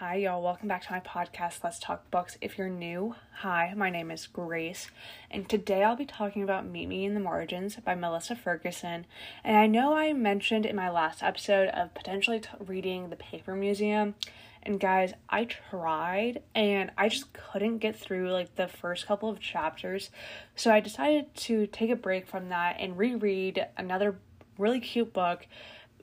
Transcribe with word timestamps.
Hi, 0.00 0.16
y'all. 0.16 0.42
Welcome 0.42 0.68
back 0.68 0.82
to 0.82 0.92
my 0.92 1.00
podcast, 1.00 1.64
Let's 1.64 1.78
Talk 1.78 2.10
Books. 2.10 2.36
If 2.42 2.58
you're 2.58 2.68
new, 2.68 3.14
hi, 3.36 3.72
my 3.74 3.88
name 3.88 4.10
is 4.10 4.26
Grace, 4.26 4.90
and 5.30 5.48
today 5.48 5.82
I'll 5.82 5.96
be 5.96 6.04
talking 6.04 6.42
about 6.42 6.66
Meet 6.66 6.86
Me 6.88 7.06
in 7.06 7.14
the 7.14 7.20
Margins 7.20 7.76
by 7.76 7.94
Melissa 7.94 8.36
Ferguson. 8.36 9.06
And 9.42 9.56
I 9.56 9.66
know 9.66 9.96
I 9.96 10.12
mentioned 10.12 10.66
in 10.66 10.76
my 10.76 10.90
last 10.90 11.22
episode 11.22 11.68
of 11.68 11.94
potentially 11.94 12.40
t- 12.40 12.48
reading 12.60 13.08
The 13.08 13.16
Paper 13.16 13.54
Museum, 13.56 14.16
and 14.62 14.78
guys, 14.78 15.14
I 15.30 15.46
tried 15.46 16.42
and 16.54 16.90
I 16.98 17.08
just 17.08 17.32
couldn't 17.32 17.78
get 17.78 17.96
through 17.96 18.30
like 18.32 18.54
the 18.56 18.68
first 18.68 19.06
couple 19.06 19.30
of 19.30 19.40
chapters, 19.40 20.10
so 20.54 20.70
I 20.70 20.80
decided 20.80 21.34
to 21.36 21.66
take 21.68 21.88
a 21.88 21.96
break 21.96 22.26
from 22.28 22.50
that 22.50 22.76
and 22.78 22.98
reread 22.98 23.66
another 23.78 24.16
really 24.58 24.80
cute 24.80 25.14
book 25.14 25.46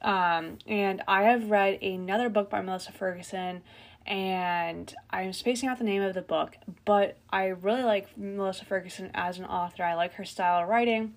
um, 0.03 0.57
and 0.67 1.02
I 1.07 1.23
have 1.23 1.49
read 1.49 1.81
another 1.81 2.30
book 2.30 2.49
by 2.49 2.62
Melissa 2.62 2.91
Ferguson, 2.91 3.62
and 4.05 4.93
I'm 5.09 5.31
spacing 5.34 5.70
out 5.70 5.77
the 5.77 5.85
name 5.85 6.02
of 6.02 6.13
the 6.13 6.21
book, 6.21 6.57
but 6.84 7.17
I 7.29 7.48
really 7.48 7.84
like 7.84 8.17
Melissa 8.17 8.66
Ferguson 8.66 9.12
as 9.13 9.39
an 9.39 9.45
author. 9.45 9.84
I 9.84 9.95
like 9.95 10.13
her 10.16 10.26
style 10.26 10.63
of 10.63 10.70
writing. 10.70 11.13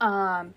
Um, 0.00 0.54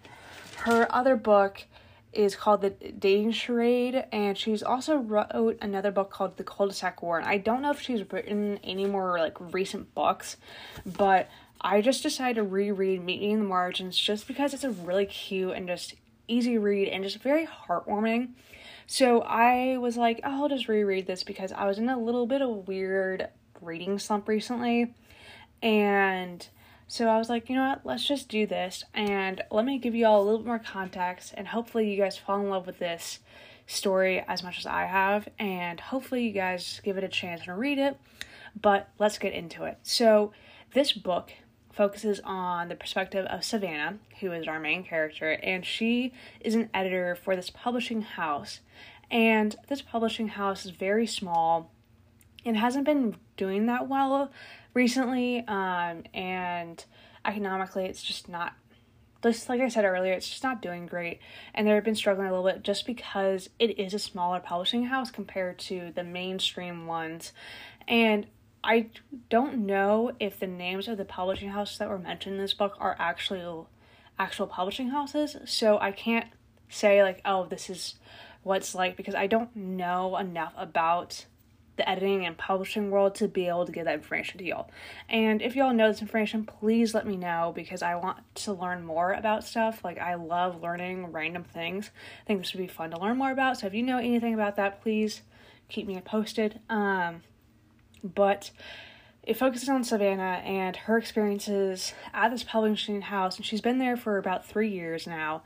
her 0.57 0.87
other 0.93 1.15
book 1.15 1.63
is 2.11 2.35
called 2.35 2.61
The 2.61 2.69
Dating 2.69 3.31
Charade, 3.31 4.05
and 4.11 4.37
she's 4.37 4.63
also 4.63 4.97
wrote 4.97 5.57
another 5.61 5.91
book 5.91 6.09
called 6.09 6.37
The 6.37 6.43
Cul-de-sac 6.43 7.01
War. 7.01 7.19
And 7.19 7.27
I 7.27 7.37
don't 7.37 7.61
know 7.61 7.71
if 7.71 7.81
she's 7.81 8.09
written 8.11 8.59
any 8.63 8.85
more 8.85 9.19
like 9.19 9.37
recent 9.53 9.93
books, 9.93 10.37
but 10.85 11.29
I 11.61 11.81
just 11.81 12.03
decided 12.03 12.35
to 12.35 12.43
reread 12.43 13.03
Meet 13.03 13.21
Me 13.21 13.31
in 13.31 13.39
the 13.39 13.45
Margins 13.45 13.97
just 13.97 14.27
because 14.27 14.53
it's 14.53 14.63
a 14.63 14.71
really 14.71 15.05
cute 15.05 15.55
and 15.55 15.67
just 15.67 15.95
easy 16.27 16.57
read 16.57 16.89
and 16.89 17.03
just 17.03 17.21
very 17.21 17.47
heartwarming. 17.47 18.29
So 18.87 19.21
I 19.21 19.77
was 19.77 19.97
like, 19.97 20.21
oh, 20.23 20.43
I'll 20.43 20.49
just 20.49 20.67
reread 20.67 21.07
this 21.07 21.23
because 21.23 21.51
I 21.51 21.65
was 21.65 21.77
in 21.79 21.89
a 21.89 21.97
little 21.97 22.27
bit 22.27 22.41
of 22.41 22.67
weird 22.67 23.29
reading 23.61 23.97
slump 23.97 24.27
recently. 24.27 24.93
And 25.61 26.47
so 26.87 27.07
I 27.07 27.17
was 27.17 27.29
like, 27.29 27.49
you 27.49 27.55
know 27.55 27.69
what, 27.69 27.81
let's 27.83 28.05
just 28.05 28.29
do 28.29 28.45
this 28.45 28.83
and 28.93 29.41
let 29.49 29.65
me 29.65 29.79
give 29.79 29.95
you 29.95 30.05
all 30.05 30.21
a 30.21 30.23
little 30.23 30.39
bit 30.39 30.47
more 30.47 30.59
context 30.59 31.33
and 31.35 31.47
hopefully 31.47 31.89
you 31.89 31.97
guys 31.97 32.17
fall 32.17 32.39
in 32.39 32.49
love 32.49 32.67
with 32.67 32.77
this 32.77 33.19
story 33.65 34.23
as 34.27 34.43
much 34.43 34.59
as 34.59 34.67
I 34.67 34.85
have 34.85 35.27
and 35.39 35.79
hopefully 35.79 36.27
you 36.27 36.31
guys 36.31 36.79
give 36.83 36.97
it 36.97 37.03
a 37.03 37.07
chance 37.07 37.41
and 37.47 37.57
read 37.57 37.79
it. 37.79 37.97
But 38.59 38.89
let's 38.99 39.17
get 39.17 39.33
into 39.33 39.65
it. 39.65 39.79
So 39.81 40.31
this 40.73 40.93
book 40.93 41.31
focuses 41.75 42.21
on 42.23 42.69
the 42.69 42.75
perspective 42.75 43.25
of 43.25 43.43
Savannah, 43.43 43.97
who 44.21 44.31
is 44.31 44.47
our 44.47 44.59
main 44.59 44.83
character, 44.83 45.31
and 45.43 45.65
she 45.65 46.13
is 46.39 46.55
an 46.55 46.69
editor 46.73 47.15
for 47.15 47.35
this 47.35 47.49
publishing 47.49 48.01
house. 48.01 48.61
And 49.11 49.55
this 49.67 49.81
publishing 49.81 50.29
house 50.29 50.65
is 50.65 50.71
very 50.71 51.05
small 51.05 51.71
and 52.45 52.57
hasn't 52.57 52.85
been 52.85 53.17
doing 53.37 53.65
that 53.65 53.87
well 53.87 54.31
recently. 54.73 55.45
Um, 55.47 56.03
and 56.13 56.83
economically, 57.25 57.85
it's 57.85 58.03
just 58.03 58.29
not, 58.29 58.53
just 59.21 59.49
like 59.49 59.59
I 59.61 59.67
said 59.67 59.85
earlier, 59.85 60.13
it's 60.13 60.29
just 60.29 60.43
not 60.43 60.61
doing 60.61 60.85
great. 60.85 61.19
And 61.53 61.67
they've 61.67 61.83
been 61.83 61.95
struggling 61.95 62.27
a 62.27 62.31
little 62.31 62.49
bit 62.49 62.63
just 62.63 62.85
because 62.85 63.49
it 63.59 63.77
is 63.77 63.93
a 63.93 63.99
smaller 63.99 64.39
publishing 64.39 64.85
house 64.85 65.11
compared 65.11 65.59
to 65.59 65.91
the 65.93 66.03
mainstream 66.03 66.87
ones. 66.87 67.33
And 67.87 68.27
I 68.65 68.87
don't 69.29 69.65
know 69.65 70.11
if 70.19 70.39
the 70.39 70.47
names 70.47 70.87
of 70.87 70.97
the 70.97 71.05
publishing 71.05 71.49
houses 71.49 71.77
that 71.77 71.89
were 71.89 71.99
mentioned 71.99 72.35
in 72.35 72.41
this 72.41 72.53
book 72.53 72.75
are 72.79 72.95
actually 72.99 73.65
actual 74.17 74.47
publishing 74.47 74.89
houses, 74.89 75.37
so 75.45 75.77
I 75.79 75.91
can't 75.91 76.27
say 76.67 77.03
like, 77.03 77.21
oh, 77.25 77.45
this 77.45 77.69
is 77.69 77.95
what's 78.43 78.75
like 78.75 78.97
because 78.97 79.15
I 79.15 79.27
don't 79.27 79.55
know 79.55 80.17
enough 80.17 80.53
about 80.57 81.25
the 81.77 81.89
editing 81.89 82.25
and 82.25 82.37
publishing 82.37 82.89
world 82.89 83.15
to 83.15 83.27
be 83.27 83.47
able 83.47 83.65
to 83.65 83.71
give 83.71 83.85
that 83.85 83.95
information 83.95 84.37
to 84.37 84.45
y'all. 84.45 84.69
And 85.09 85.41
if 85.41 85.55
y'all 85.55 85.73
know 85.73 85.89
this 85.89 86.01
information, 86.01 86.45
please 86.45 86.93
let 86.93 87.05
me 87.05 87.17
know 87.17 87.51
because 87.55 87.81
I 87.81 87.95
want 87.95 88.19
to 88.35 88.53
learn 88.53 88.85
more 88.85 89.11
about 89.11 89.43
stuff. 89.43 89.83
Like 89.83 89.99
I 89.99 90.15
love 90.15 90.61
learning 90.61 91.11
random 91.11 91.43
things. 91.43 91.91
I 92.21 92.25
think 92.25 92.41
this 92.41 92.53
would 92.53 92.61
be 92.61 92.67
fun 92.67 92.91
to 92.91 92.99
learn 92.99 93.17
more 93.17 93.31
about. 93.31 93.59
So 93.59 93.67
if 93.67 93.73
you 93.73 93.83
know 93.83 93.97
anything 93.97 94.33
about 94.33 94.55
that, 94.55 94.81
please 94.81 95.21
keep 95.67 95.87
me 95.87 95.99
posted. 95.99 96.59
Um 96.69 97.23
but 98.13 98.51
it 99.23 99.37
focuses 99.37 99.69
on 99.69 99.83
Savannah 99.83 100.41
and 100.45 100.75
her 100.75 100.97
experiences 100.97 101.93
at 102.13 102.29
this 102.29 102.43
publishing 102.43 103.01
house, 103.01 103.37
and 103.37 103.45
she's 103.45 103.61
been 103.61 103.79
there 103.79 103.97
for 103.97 104.17
about 104.17 104.45
three 104.45 104.69
years 104.69 105.07
now. 105.07 105.41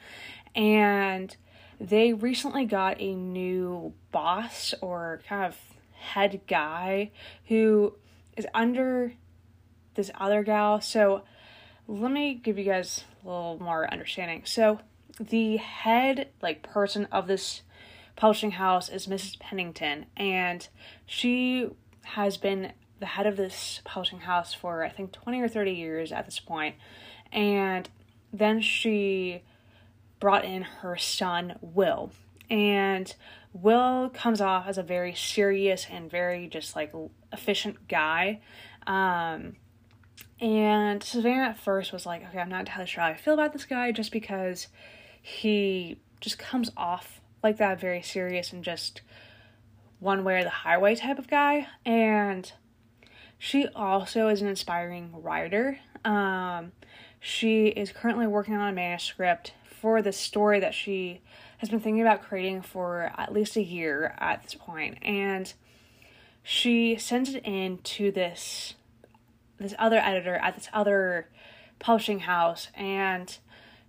And 0.53 1.36
they 1.80 2.12
recently 2.14 2.66
got 2.66 3.00
a 3.00 3.16
new 3.16 3.94
boss 4.12 4.74
or 4.81 5.22
kind 5.28 5.46
of 5.46 5.58
head 5.94 6.42
guy 6.47 7.12
who 7.47 7.96
is 8.36 8.46
under 8.53 9.14
this 9.96 10.12
other 10.16 10.44
gal. 10.44 10.81
So 10.81 11.24
let 11.88 12.12
me 12.12 12.34
give 12.34 12.58
you 12.58 12.66
guys 12.66 13.06
a 13.24 13.28
little 13.28 13.58
more 13.62 13.91
understanding. 13.91 14.44
So 14.46 14.80
the 15.20 15.58
head 15.58 16.30
like 16.41 16.64
person 16.64 17.06
of 17.12 17.28
this 17.28 17.62
publishing 18.16 18.52
house 18.52 18.90
is 18.90 19.08
Mrs. 19.08 19.40
Pennington, 19.40 20.06
and 20.18 20.68
she 21.06 21.70
has 22.14 22.38
been 22.38 22.74
the 23.00 23.06
head 23.06 23.25
of 23.25 23.38
this 23.38 23.81
publishing 23.86 24.20
house 24.20 24.53
for 24.53 24.84
I 24.84 24.90
think 24.90 25.12
20 25.12 25.42
or 25.42 25.47
30 25.47 25.72
years 25.72 26.12
at 26.12 26.25
this 26.25 26.40
point. 26.40 26.75
And 27.31 27.90
then 28.34 28.62
she 28.62 29.44
brought 30.20 30.46
in 30.46 30.64
her 30.64 30.97
son, 30.97 31.56
Will. 31.62 32.12
And 32.50 33.14
Will 33.53 34.09
comes 34.09 34.42
off 34.42 34.68
as 34.68 34.78
a 34.78 34.84
very 34.84 35.14
serious 35.14 35.88
and 35.90 36.09
very 36.09 36.47
just 36.47 36.75
like 36.75 36.94
efficient 37.31 37.88
guy. 37.88 38.41
Um, 38.86 39.56
and 40.41 41.03
Savannah 41.03 41.50
at 41.50 41.59
first 41.59 41.94
was 41.94 42.06
like, 42.06 42.28
okay, 42.28 42.40
I'm 42.40 42.50
not 42.50 42.62
entirely 42.62 42.88
sure 42.88 43.03
how 43.03 43.09
I 43.09 43.16
feel 43.16 43.34
about 43.34 43.53
this 43.53 43.66
guy 43.66 43.91
just 43.91 44.12
because 44.12 44.68
he 45.22 46.00
just 46.22 46.40
comes 46.40 46.72
off 46.76 47.22
like 47.44 47.58
that, 47.58 47.80
very 47.80 48.02
serious 48.02 48.52
and 48.52 48.64
just 48.64 49.02
one 49.99 50.23
way 50.23 50.39
or 50.39 50.43
the 50.43 50.49
highway 50.49 50.95
type 50.95 51.19
of 51.19 51.27
guy. 51.27 51.67
And 51.85 52.51
she 53.37 53.67
also 53.75 54.27
is 54.27 54.41
an 54.41 54.47
inspiring 54.47 55.11
writer. 55.13 55.79
Um, 56.03 56.71
she 57.19 57.67
is 57.67 57.91
currently 57.91 58.27
working 58.27 58.55
on 58.55 58.69
a 58.69 58.73
manuscript 58.73 59.53
for 59.63 60.01
the 60.01 60.11
story 60.11 60.59
that 60.59 60.73
she 60.73 61.21
has 61.59 61.69
been 61.69 61.79
thinking 61.79 62.01
about 62.01 62.21
creating 62.21 62.61
for 62.61 63.11
at 63.17 63.33
least 63.33 63.55
a 63.55 63.63
year 63.63 64.15
at 64.19 64.43
this 64.43 64.55
point, 64.55 64.97
and 65.01 65.53
she 66.43 66.97
sends 66.97 67.33
it 67.33 67.43
in 67.45 67.77
to 67.79 68.11
this 68.11 68.75
this 69.57 69.73
other 69.77 69.97
editor 69.97 70.35
at 70.35 70.55
this 70.55 70.69
other 70.71 71.27
publishing 71.79 72.19
house, 72.19 72.69
and 72.75 73.37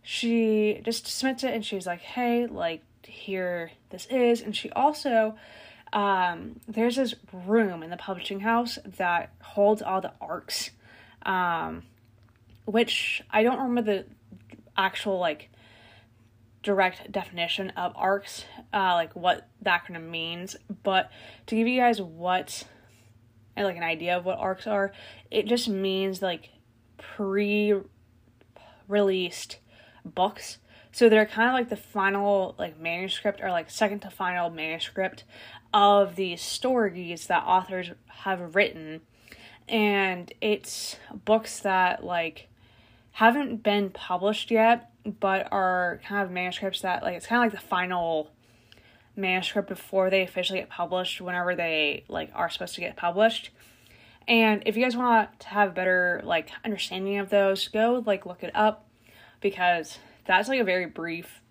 she 0.03 0.81
just 0.85 1.07
submits 1.07 1.45
it, 1.45 1.55
and 1.55 1.65
she's 1.65 1.87
like, 1.87 2.01
"Hey, 2.01 2.47
like 2.47 2.83
here 3.05 3.71
this 3.91 4.07
is," 4.07 4.41
and 4.41 4.55
she 4.55 4.71
also 4.71 5.37
um, 5.93 6.61
there's 6.69 6.97
this 6.97 7.15
room 7.33 7.83
in 7.83 7.91
the 7.91 7.97
publishing 7.97 8.41
house 8.41 8.79
that 8.97 9.33
holds 9.41 9.83
all 9.83 10.01
the 10.01 10.13
ARCs, 10.21 10.71
um, 11.23 11.83
which 12.65 13.23
I 13.31 13.43
don't 13.43 13.59
remember 13.59 13.83
the 13.83 14.07
actual 14.77 15.19
like 15.19 15.51
direct 16.63 17.11
definition 17.11 17.71
of 17.71 17.93
ARCs, 17.97 18.45
uh, 18.73 18.95
like 18.95 19.17
what 19.17 19.49
the 19.61 19.71
acronym 19.71 20.11
means. 20.11 20.55
But 20.83 21.11
to 21.47 21.57
give 21.57 21.67
you 21.67 21.81
guys 21.81 22.01
what, 22.01 22.65
and 23.57 23.67
like 23.67 23.77
an 23.77 23.83
idea 23.83 24.17
of 24.17 24.25
what 24.25 24.39
ARCs 24.39 24.67
are, 24.67 24.93
it 25.31 25.47
just 25.47 25.69
means 25.69 26.23
like 26.23 26.51
pre-released 26.99 29.59
books 30.05 30.59
so 30.93 31.09
they're 31.09 31.27
kind 31.27 31.49
of 31.49 31.55
like 31.55 31.69
the 31.69 31.77
final 31.77 32.55
like 32.59 32.79
manuscript 32.79 33.41
or 33.43 33.51
like 33.51 33.71
second 33.71 34.01
to 34.01 34.11
final 34.11 34.51
manuscript 34.51 35.25
of 35.73 36.17
these 36.17 36.43
stories 36.43 37.27
that 37.29 37.45
authors 37.45 37.93
have 38.09 38.55
written. 38.55 39.01
And 39.69 40.33
it's 40.41 40.97
books 41.25 41.61
that 41.61 42.05
like 42.05 42.49
haven't 43.13 43.63
been 43.63 43.91
published 43.91 44.51
yet, 44.51 44.91
but 45.05 45.49
are 45.53 46.01
kind 46.07 46.23
of 46.23 46.31
manuscripts 46.31 46.81
that 46.81 47.03
like 47.03 47.15
it's 47.15 47.27
kind 47.27 47.45
of 47.45 47.53
like 47.53 47.61
the 47.61 47.67
final 47.67 48.31
manuscript 49.17 49.69
before 49.69 50.11
they 50.11 50.23
officially 50.23 50.59
get 50.59 50.69
published 50.69 51.21
whenever 51.21 51.55
they 51.55 52.05
like 52.09 52.31
are 52.35 52.51
supposed 52.51 52.75
to 52.75 52.81
get 52.81 52.97
published. 52.97 53.51
And 54.27 54.63
if 54.67 54.77
you 54.77 54.83
guys 54.83 54.97
want 54.97 55.41
to 55.41 55.49
have 55.49 55.71
a 55.71 55.73
better 55.73 56.21
like 56.25 56.51
understanding 56.65 57.19
of 57.19 57.31
those, 57.31 57.69
go 57.69 58.03
like 58.05 58.27
look 58.27 58.43
it 58.43 58.55
up 58.55 58.87
because 59.41 59.99
that's 60.37 60.49
like 60.49 60.61
a 60.61 60.65
very 60.65 60.87
brief 60.87 61.43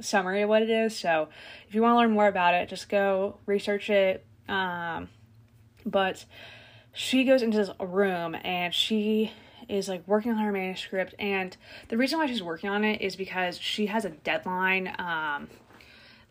summary 0.00 0.42
of 0.42 0.48
what 0.48 0.62
it 0.62 0.70
is. 0.70 0.96
So 0.96 1.28
if 1.68 1.74
you 1.74 1.82
want 1.82 1.94
to 1.94 1.98
learn 1.98 2.10
more 2.10 2.28
about 2.28 2.54
it, 2.54 2.68
just 2.68 2.88
go 2.88 3.36
research 3.46 3.90
it. 3.90 4.24
Um, 4.48 5.08
but 5.86 6.24
she 6.92 7.24
goes 7.24 7.42
into 7.42 7.56
this 7.56 7.70
room 7.80 8.36
and 8.42 8.74
she 8.74 9.32
is 9.68 9.88
like 9.88 10.06
working 10.06 10.32
on 10.32 10.38
her 10.38 10.50
manuscript 10.50 11.14
and 11.18 11.56
the 11.88 11.96
reason 11.96 12.18
why 12.18 12.26
she's 12.26 12.42
working 12.42 12.68
on 12.68 12.82
it 12.82 13.00
is 13.00 13.14
because 13.14 13.56
she 13.56 13.86
has 13.86 14.04
a 14.04 14.10
deadline 14.10 14.92
um 14.98 15.46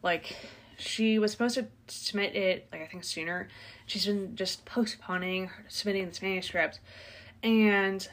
like 0.03 0.35
she 0.79 1.19
was 1.19 1.31
supposed 1.31 1.55
to 1.55 1.67
submit 1.87 2.35
it 2.35 2.67
like 2.71 2.81
I 2.81 2.87
think 2.87 3.03
sooner. 3.03 3.49
She's 3.85 4.05
been 4.05 4.35
just 4.35 4.65
postponing 4.65 5.49
submitting 5.67 6.07
this 6.07 6.21
manuscript, 6.21 6.79
and 7.43 8.07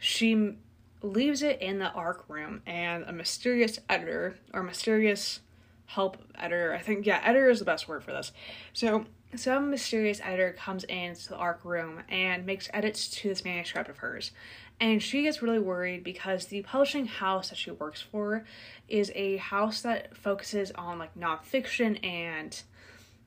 she 0.00 0.54
leaves 1.02 1.42
it 1.42 1.60
in 1.60 1.78
the 1.78 1.92
ARC 1.92 2.24
room, 2.28 2.62
and 2.66 3.04
a 3.04 3.12
mysterious 3.12 3.78
editor 3.88 4.36
or 4.52 4.62
mysterious 4.62 5.40
help 5.86 6.18
editor, 6.34 6.74
I 6.74 6.78
think 6.80 7.06
yeah, 7.06 7.20
editor 7.24 7.48
is 7.48 7.60
the 7.60 7.64
best 7.64 7.88
word 7.88 8.04
for 8.04 8.12
this. 8.12 8.32
So 8.72 9.06
some 9.34 9.70
mysterious 9.70 10.20
editor 10.22 10.52
comes 10.52 10.84
into 10.84 11.28
the 11.28 11.36
ARC 11.36 11.64
room 11.64 12.02
and 12.08 12.46
makes 12.46 12.68
edits 12.72 13.08
to 13.08 13.28
this 13.28 13.44
manuscript 13.44 13.88
of 13.88 13.98
hers. 13.98 14.32
And 14.80 15.02
she 15.02 15.22
gets 15.22 15.42
really 15.42 15.58
worried 15.58 16.04
because 16.04 16.46
the 16.46 16.62
publishing 16.62 17.06
house 17.06 17.48
that 17.48 17.58
she 17.58 17.70
works 17.70 18.00
for 18.00 18.44
is 18.88 19.10
a 19.14 19.38
house 19.38 19.82
that 19.82 20.16
focuses 20.16 20.70
on 20.72 20.98
like 20.98 21.18
nonfiction 21.18 22.04
and 22.04 22.62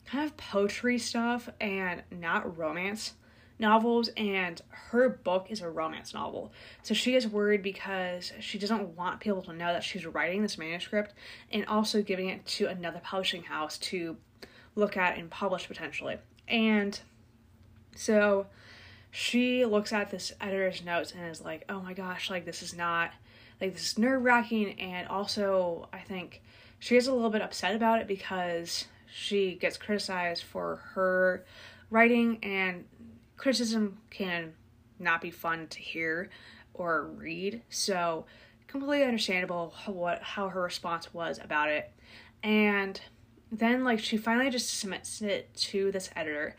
kind 0.06 0.26
of 0.26 0.38
poetry 0.38 0.98
stuff 0.98 1.50
and 1.60 2.04
not 2.12 2.58
romance 2.58 3.14
novels. 3.62 4.10
And 4.18 4.62
her 4.70 5.08
book 5.08 5.48
is 5.50 5.62
a 5.62 5.70
romance 5.70 6.14
novel. 6.14 6.52
So 6.84 6.94
she 6.94 7.16
is 7.16 7.26
worried 7.26 7.64
because 7.64 8.34
she 8.42 8.60
doesn't 8.60 8.98
want 8.98 9.22
people 9.22 9.42
to 9.44 9.54
know 9.54 9.72
that 9.72 9.86
she's 9.86 10.06
writing 10.06 10.42
this 10.42 10.58
manuscript 10.58 11.14
and 11.54 11.66
also 11.68 12.02
giving 12.02 12.28
it 12.28 12.46
to 12.48 12.68
another 12.68 13.00
publishing 13.02 13.44
house 13.44 13.78
to 13.78 14.18
look 14.76 14.98
at 14.98 15.18
and 15.18 15.30
publish 15.30 15.68
potentially. 15.68 16.18
And 16.50 17.00
so 17.96 18.48
she 19.12 19.66
looks 19.66 19.94
at 19.94 20.10
this 20.10 20.34
editor's 20.42 20.84
notes 20.84 21.14
and 21.14 21.30
is 21.30 21.42
like, 21.42 21.64
oh 21.70 21.82
my 21.82 21.94
gosh, 21.94 22.30
like 22.30 22.46
this 22.46 22.62
is 22.62 22.76
not, 22.76 23.12
like 23.62 23.74
this 23.74 23.92
is 23.92 23.98
nerve 23.98 24.24
wracking. 24.24 24.80
And 24.80 25.08
also, 25.08 25.88
I 25.94 26.00
think 26.00 26.42
she 26.80 26.98
is 26.98 27.08
a 27.08 27.14
little 27.14 27.30
bit 27.30 27.42
upset 27.42 27.76
about 27.76 28.02
it 28.02 28.08
because 28.08 28.86
she 29.14 29.56
gets 29.56 29.78
criticized 29.78 30.44
for 30.44 30.78
her 30.94 31.46
writing, 31.90 32.40
and 32.42 32.86
criticism 33.42 33.98
can 34.12 34.54
not 35.00 35.20
be 35.20 35.32
fun 35.32 35.66
to 35.68 35.80
hear 35.80 36.30
or 36.76 37.06
read. 37.08 37.64
So, 37.70 38.28
completely 38.68 39.04
understandable 39.04 39.74
what 39.88 40.22
how 40.22 40.48
her 40.50 40.62
response 40.62 41.12
was 41.12 41.40
about 41.44 41.70
it. 41.70 41.92
And 42.44 43.02
then 43.52 43.84
like 43.84 44.00
she 44.00 44.16
finally 44.16 44.50
just 44.52 44.80
submits 44.80 45.22
it 45.22 45.54
to 45.56 45.92
this 45.92 46.10
editor 46.16 46.56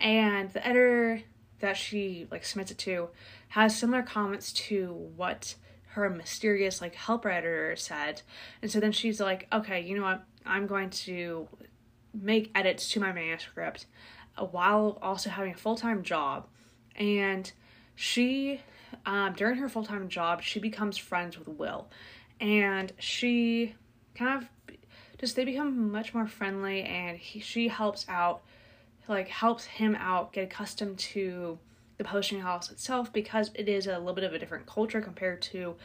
and 0.00 0.50
the 0.50 0.66
editor 0.66 1.22
that 1.60 1.76
she 1.76 2.26
like 2.30 2.44
submits 2.44 2.70
it 2.72 2.78
to 2.78 3.08
has 3.48 3.78
similar 3.78 4.02
comments 4.02 4.52
to 4.52 4.92
what 5.16 5.54
her 5.92 6.10
mysterious 6.10 6.80
like 6.80 6.94
helper 6.94 7.30
editor 7.30 7.74
said 7.76 8.20
and 8.60 8.70
so 8.70 8.78
then 8.78 8.92
she's 8.92 9.20
like 9.20 9.46
okay 9.52 9.80
you 9.80 9.96
know 9.96 10.02
what 10.02 10.22
i'm 10.44 10.66
going 10.66 10.90
to 10.90 11.48
make 12.12 12.50
edits 12.54 12.90
to 12.90 13.00
my 13.00 13.12
manuscript 13.12 13.86
while 14.36 14.98
also 15.02 15.30
having 15.30 15.52
a 15.52 15.56
full-time 15.56 16.02
job. 16.02 16.46
And 16.96 17.50
she 17.94 18.60
um, 19.06 19.34
during 19.34 19.56
her 19.56 19.68
full-time 19.68 20.08
job 20.08 20.42
she 20.42 20.60
becomes 20.60 20.96
friends 20.96 21.38
with 21.38 21.48
will. 21.48 21.88
And 22.40 22.92
she 22.98 23.74
kind 24.14 24.42
of 24.42 24.48
just 25.18 25.36
they 25.36 25.44
become 25.44 25.90
much 25.92 26.14
more 26.14 26.26
friendly 26.26 26.82
and 26.82 27.16
he, 27.16 27.40
she 27.40 27.68
helps 27.68 28.06
out 28.08 28.42
like 29.08 29.28
helps 29.28 29.64
him 29.64 29.94
out 29.96 30.32
get 30.32 30.44
accustomed 30.44 30.98
to 30.98 31.58
the 31.98 32.04
publishing 32.04 32.40
house 32.40 32.70
itself 32.70 33.12
because 33.12 33.50
it 33.54 33.68
is 33.68 33.86
a 33.86 33.98
little 33.98 34.14
bit 34.14 34.24
of 34.24 34.32
a 34.32 34.38
different 34.38 34.66
culture 34.66 35.00
compared 35.00 35.40
to 35.40 35.76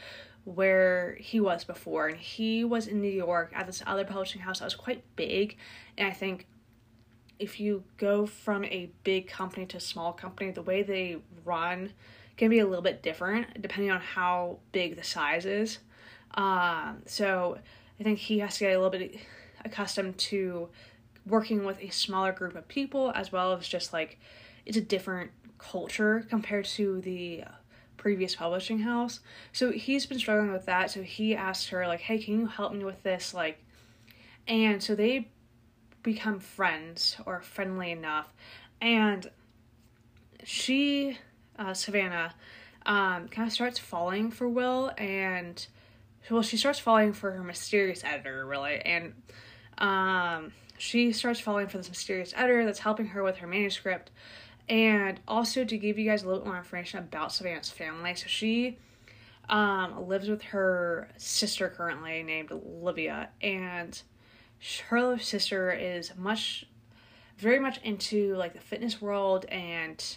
where 0.44 1.16
he 1.20 1.38
was 1.38 1.64
before. 1.64 2.08
And 2.08 2.18
he 2.18 2.64
was 2.64 2.86
in 2.86 3.00
New 3.00 3.10
York 3.10 3.52
at 3.54 3.66
this 3.66 3.82
other 3.86 4.04
publishing 4.04 4.40
house 4.40 4.58
that 4.58 4.64
was 4.64 4.74
quite 4.74 5.04
big. 5.16 5.56
And 5.98 6.08
I 6.08 6.12
think 6.12 6.46
if 7.40 7.58
you 7.58 7.82
go 7.96 8.26
from 8.26 8.64
a 8.66 8.90
big 9.02 9.28
company 9.28 9.66
to 9.66 9.78
a 9.78 9.80
small 9.80 10.12
company 10.12 10.50
the 10.50 10.62
way 10.62 10.82
they 10.82 11.16
run 11.44 11.92
can 12.36 12.50
be 12.50 12.58
a 12.58 12.66
little 12.66 12.82
bit 12.82 13.02
different 13.02 13.60
depending 13.60 13.90
on 13.90 14.00
how 14.00 14.58
big 14.72 14.96
the 14.96 15.04
size 15.04 15.46
is 15.46 15.78
um, 16.34 17.02
so 17.06 17.58
I 17.98 18.02
think 18.02 18.18
he 18.18 18.38
has 18.38 18.54
to 18.58 18.64
get 18.64 18.76
a 18.76 18.80
little 18.80 18.90
bit 18.90 19.16
accustomed 19.64 20.16
to 20.18 20.68
working 21.26 21.64
with 21.64 21.78
a 21.80 21.90
smaller 21.90 22.32
group 22.32 22.54
of 22.54 22.66
people 22.68 23.12
as 23.14 23.30
well 23.30 23.52
as 23.52 23.68
just 23.68 23.92
like 23.92 24.18
it's 24.64 24.76
a 24.76 24.80
different 24.80 25.30
culture 25.58 26.26
compared 26.28 26.64
to 26.64 27.00
the 27.00 27.44
previous 27.96 28.34
publishing 28.34 28.78
house. 28.78 29.20
So 29.52 29.70
he's 29.72 30.06
been 30.06 30.18
struggling 30.18 30.52
with 30.52 30.64
that. 30.66 30.90
So 30.90 31.02
he 31.02 31.34
asked 31.34 31.68
her 31.68 31.86
like, 31.86 32.00
"Hey, 32.00 32.18
can 32.18 32.40
you 32.40 32.46
help 32.46 32.72
me 32.72 32.84
with 32.84 33.02
this?" 33.02 33.34
Like, 33.34 33.62
and 34.48 34.82
so 34.82 34.94
they 34.94 35.28
become 36.02 36.40
friends 36.40 37.16
or 37.26 37.40
friendly 37.40 37.90
enough, 37.90 38.32
and 38.80 39.30
she, 40.44 41.18
uh, 41.58 41.74
Savannah, 41.74 42.34
um, 42.86 43.28
kind 43.28 43.46
of 43.46 43.52
starts 43.52 43.78
falling 43.78 44.30
for 44.30 44.48
Will 44.48 44.90
and 44.96 45.66
well, 46.30 46.42
she 46.42 46.56
starts 46.56 46.78
falling 46.78 47.12
for 47.12 47.32
her 47.32 47.42
mysterious 47.42 48.04
editor, 48.04 48.44
really, 48.46 48.80
and 48.80 49.14
um, 49.78 50.52
she 50.78 51.12
starts 51.12 51.40
falling 51.40 51.66
for 51.66 51.78
this 51.78 51.88
mysterious 51.88 52.32
editor 52.36 52.64
that's 52.64 52.78
helping 52.78 53.06
her 53.06 53.22
with 53.22 53.38
her 53.38 53.46
manuscript. 53.46 54.10
And 54.68 55.18
also 55.26 55.64
to 55.64 55.78
give 55.78 55.98
you 55.98 56.08
guys 56.08 56.22
a 56.22 56.28
little 56.28 56.44
more 56.44 56.56
information 56.56 57.00
about 57.00 57.32
Savannah's 57.32 57.70
family, 57.70 58.14
so 58.14 58.26
she 58.28 58.78
um, 59.48 60.06
lives 60.06 60.28
with 60.28 60.42
her 60.42 61.08
sister 61.16 61.68
currently 61.68 62.22
named 62.22 62.52
Olivia, 62.52 63.30
and 63.42 64.00
her 64.88 65.18
sister 65.18 65.72
is 65.72 66.12
much, 66.16 66.66
very 67.38 67.58
much 67.58 67.78
into 67.82 68.34
like 68.36 68.52
the 68.52 68.60
fitness 68.60 69.00
world 69.00 69.46
and 69.46 70.16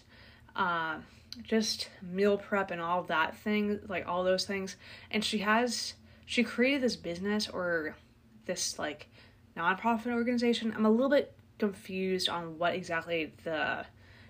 um, 0.56 1.04
just 1.42 1.90
meal 2.02 2.38
prep 2.38 2.72
and 2.72 2.82
all 2.82 3.04
that 3.04 3.36
thing, 3.38 3.80
like 3.88 4.08
all 4.08 4.24
those 4.24 4.46
things. 4.46 4.76
And 5.12 5.24
she 5.24 5.40
has 5.40 5.94
she 6.26 6.44
created 6.44 6.82
this 6.82 6.96
business 6.96 7.48
or 7.48 7.96
this 8.46 8.78
like 8.78 9.10
nonprofit 9.56 10.14
organization. 10.14 10.74
I'm 10.76 10.86
a 10.86 10.92
little 10.92 11.10
bit 11.10 11.34
confused 11.58 12.30
on 12.30 12.58
what 12.58 12.76
exactly 12.76 13.34
the 13.44 13.86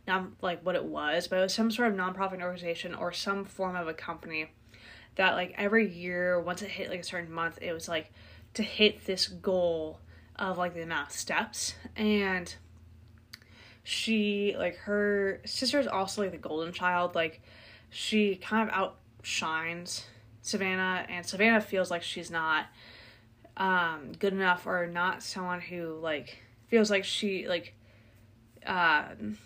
not 0.07 0.25
like 0.41 0.63
what 0.63 0.75
it 0.75 0.83
was, 0.83 1.27
but 1.27 1.39
it 1.39 1.41
was 1.41 1.53
some 1.53 1.71
sort 1.71 1.91
of 1.91 1.97
nonprofit 1.97 2.41
organization 2.41 2.93
or 2.93 3.11
some 3.11 3.45
form 3.45 3.75
of 3.75 3.87
a 3.87 3.93
company 3.93 4.51
that 5.15 5.33
like 5.33 5.53
every 5.57 5.89
year 5.89 6.39
once 6.39 6.61
it 6.61 6.69
hit 6.69 6.89
like 6.89 6.99
a 6.99 7.03
certain 7.03 7.31
month, 7.31 7.59
it 7.61 7.73
was 7.73 7.87
like 7.87 8.11
to 8.53 8.63
hit 8.63 9.05
this 9.05 9.27
goal 9.27 9.99
of 10.37 10.57
like 10.57 10.73
the 10.73 10.81
amount 10.81 11.09
of 11.09 11.13
steps. 11.13 11.75
And 11.95 12.53
she 13.83 14.55
like 14.57 14.77
her 14.77 15.41
sister 15.45 15.79
is 15.79 15.87
also 15.87 16.23
like 16.23 16.31
the 16.31 16.37
golden 16.37 16.73
child. 16.73 17.15
Like 17.15 17.41
she 17.89 18.35
kind 18.35 18.69
of 18.69 18.73
outshines 18.73 20.05
Savannah, 20.41 21.05
and 21.09 21.25
Savannah 21.25 21.61
feels 21.61 21.89
like 21.89 22.03
she's 22.03 22.29
not 22.29 22.65
um, 23.55 24.11
good 24.19 24.33
enough 24.33 24.67
or 24.67 24.87
not 24.87 25.23
someone 25.23 25.61
who 25.61 25.97
like 26.01 26.37
feels 26.67 26.89
like 26.89 27.05
she 27.05 27.47
like 27.47 27.73
um, 28.65 29.37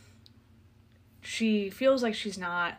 she 1.22 1.70
feels 1.70 2.02
like 2.02 2.16
she's 2.16 2.38
not 2.38 2.76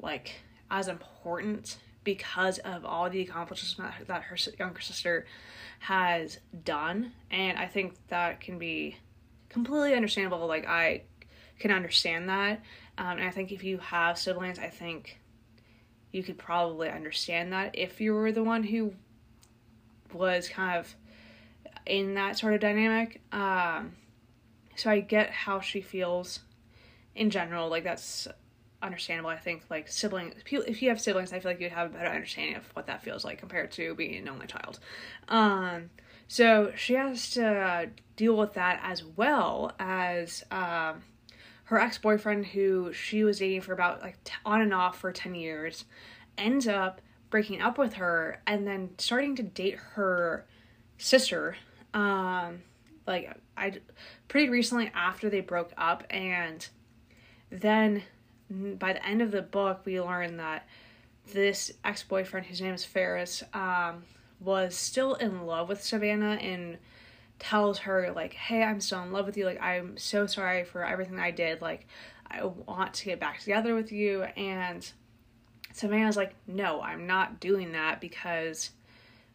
like 0.00 0.32
as 0.70 0.88
important 0.88 1.78
because 2.06 2.58
of 2.60 2.86
all 2.86 3.10
the 3.10 3.20
accomplishments 3.20 3.96
that 4.06 4.22
her 4.22 4.36
younger 4.58 4.80
sister 4.80 5.26
has 5.80 6.38
done 6.64 7.12
and 7.30 7.58
i 7.58 7.66
think 7.66 7.94
that 8.08 8.40
can 8.40 8.58
be 8.58 8.96
completely 9.50 9.94
understandable 9.94 10.46
like 10.46 10.66
i 10.66 11.02
can 11.58 11.70
understand 11.70 12.30
that 12.30 12.62
um, 12.96 13.18
and 13.18 13.28
i 13.28 13.30
think 13.30 13.52
if 13.52 13.62
you 13.62 13.76
have 13.76 14.16
siblings 14.16 14.58
i 14.58 14.68
think 14.68 15.18
you 16.12 16.22
could 16.22 16.38
probably 16.38 16.88
understand 16.88 17.52
that 17.52 17.70
if 17.74 18.00
you 18.00 18.14
were 18.14 18.32
the 18.32 18.42
one 18.42 18.62
who 18.62 18.94
was 20.14 20.48
kind 20.48 20.78
of 20.78 20.94
in 21.86 22.14
that 22.14 22.38
sort 22.38 22.54
of 22.54 22.60
dynamic. 22.60 23.20
Um, 23.32 23.92
so 24.74 24.90
I 24.90 25.00
get 25.00 25.30
how 25.30 25.60
she 25.60 25.80
feels 25.80 26.40
in 27.14 27.30
general. 27.30 27.68
Like 27.68 27.84
that's 27.84 28.28
understandable. 28.82 29.30
I 29.30 29.38
think 29.38 29.64
like 29.70 29.88
siblings, 29.88 30.34
if 30.50 30.82
you 30.82 30.88
have 30.88 31.00
siblings, 31.00 31.32
I 31.32 31.40
feel 31.40 31.50
like 31.50 31.60
you'd 31.60 31.72
have 31.72 31.90
a 31.90 31.94
better 31.94 32.08
understanding 32.10 32.56
of 32.56 32.64
what 32.74 32.86
that 32.86 33.02
feels 33.02 33.24
like 33.24 33.38
compared 33.38 33.72
to 33.72 33.94
being 33.94 34.16
an 34.16 34.28
only 34.28 34.46
child. 34.46 34.78
Um, 35.28 35.90
so 36.28 36.72
she 36.76 36.94
has 36.94 37.30
to 37.32 37.90
deal 38.16 38.36
with 38.36 38.54
that 38.54 38.80
as 38.82 39.04
well 39.04 39.72
as 39.78 40.44
um, 40.50 41.02
her 41.64 41.78
ex 41.78 41.98
boyfriend, 41.98 42.46
who 42.46 42.92
she 42.92 43.24
was 43.24 43.38
dating 43.38 43.60
for 43.60 43.72
about 43.72 44.02
like 44.02 44.22
t- 44.24 44.32
on 44.44 44.60
and 44.60 44.74
off 44.74 44.98
for 44.98 45.12
10 45.12 45.34
years, 45.34 45.84
ends 46.36 46.66
up 46.66 47.00
breaking 47.30 47.60
up 47.60 47.78
with 47.78 47.94
her 47.94 48.40
and 48.46 48.66
then 48.66 48.90
starting 48.98 49.34
to 49.36 49.42
date 49.42 49.76
her 49.94 50.46
sister. 50.98 51.56
Um, 51.94 52.62
like, 53.06 53.36
I 53.56 53.74
pretty 54.28 54.48
recently 54.48 54.90
after 54.94 55.30
they 55.30 55.40
broke 55.40 55.72
up, 55.76 56.04
and 56.10 56.68
then 57.50 58.02
by 58.50 58.92
the 58.92 59.04
end 59.04 59.22
of 59.22 59.30
the 59.30 59.42
book, 59.42 59.82
we 59.84 60.00
learn 60.00 60.36
that 60.36 60.66
this 61.32 61.72
ex 61.84 62.02
boyfriend, 62.02 62.46
whose 62.46 62.60
name 62.60 62.74
is 62.74 62.84
Ferris, 62.84 63.42
um, 63.52 64.04
was 64.40 64.76
still 64.76 65.14
in 65.14 65.46
love 65.46 65.68
with 65.68 65.82
Savannah 65.82 66.38
and 66.40 66.78
tells 67.38 67.78
her 67.80 68.12
like, 68.12 68.34
"Hey, 68.34 68.62
I'm 68.62 68.80
still 68.80 69.02
in 69.02 69.12
love 69.12 69.26
with 69.26 69.36
you. 69.36 69.44
Like, 69.44 69.60
I'm 69.60 69.96
so 69.98 70.26
sorry 70.26 70.64
for 70.64 70.84
everything 70.84 71.18
I 71.18 71.30
did. 71.30 71.60
Like, 71.60 71.86
I 72.28 72.44
want 72.44 72.94
to 72.94 73.04
get 73.06 73.20
back 73.20 73.40
together 73.40 73.74
with 73.74 73.92
you." 73.92 74.22
And 74.22 74.88
Savannah's 75.72 76.16
like, 76.16 76.34
"No, 76.46 76.80
I'm 76.80 77.06
not 77.06 77.40
doing 77.40 77.72
that 77.72 78.00
because 78.00 78.70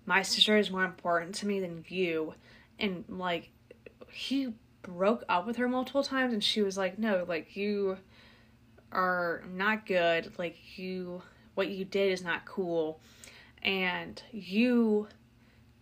my 0.05 0.21
sister 0.23 0.57
is 0.57 0.71
more 0.71 0.85
important 0.85 1.35
to 1.35 1.47
me 1.47 1.59
than 1.59 1.85
you." 1.87 2.33
And 2.79 3.05
like, 3.09 3.51
he 4.09 4.53
broke 4.81 5.23
up 5.29 5.45
with 5.45 5.57
her 5.57 5.67
multiple 5.67 6.03
times, 6.03 6.33
and 6.33 6.43
she 6.43 6.61
was 6.61 6.77
like, 6.77 6.97
"No, 6.97 7.25
like 7.27 7.55
you 7.55 7.97
are 8.91 9.43
not 9.53 9.85
good. 9.85 10.33
Like 10.37 10.57
you, 10.77 11.21
what 11.55 11.69
you 11.69 11.85
did 11.85 12.11
is 12.11 12.23
not 12.23 12.45
cool." 12.45 12.99
And 13.63 14.21
you 14.31 15.07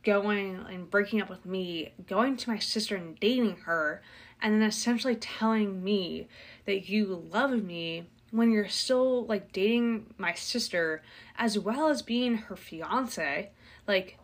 going 0.04 0.66
and 0.70 0.90
breaking 0.90 1.22
up 1.22 1.30
with 1.30 1.46
me, 1.46 1.94
going 2.08 2.38
to 2.38 2.50
my 2.50 2.60
sister 2.60 2.96
and 2.96 3.20
dating 3.20 3.58
her, 3.66 4.02
and 4.42 4.54
then 4.54 4.64
essentially 4.64 5.16
telling 5.16 5.84
me 5.84 6.28
that 6.66 6.90
you 6.90 7.28
love 7.32 7.52
me 7.64 8.06
when 8.32 8.52
you're 8.52 8.70
still 8.70 9.26
like 9.26 9.52
dating 9.52 10.14
my 10.18 10.34
sister 10.34 11.02
as 11.38 11.58
well 11.58 11.90
as 11.90 12.02
being 12.02 12.36
her 12.36 12.56
fiance. 12.56 13.50
Like, 13.88 14.18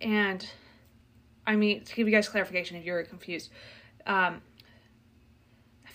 and 0.00 0.46
I 1.46 1.56
mean, 1.56 1.84
to 1.84 1.94
give 1.94 2.06
you 2.06 2.12
guys 2.14 2.28
clarification 2.28 2.76
if 2.76 2.84
you're 2.84 3.02
confused, 3.04 3.50
um, 4.06 4.42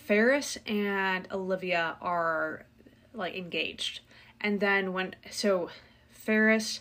Ferris 0.08 0.56
and 0.66 1.28
Olivia 1.30 1.96
are 2.00 2.64
like 3.12 3.36
engaged. 3.36 4.00
And 4.40 4.58
then 4.58 4.94
when, 4.94 5.14
so 5.30 5.68
Ferris, 6.08 6.80